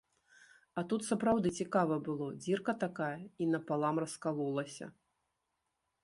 А 0.81 0.83
тут 0.91 1.01
сапраўды 1.09 1.49
цікава 1.63 1.97
было, 2.07 2.29
дзірка 2.45 2.73
такая 2.85 3.13
і 3.45 3.49
напалам 3.53 3.95
раскалолася. 4.05 4.85